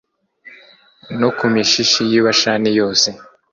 no 1.19 1.29
ku 1.37 1.45
mishishi 1.53 2.01
y'i 2.11 2.19
bashani 2.25 2.69
yose, 2.79 3.09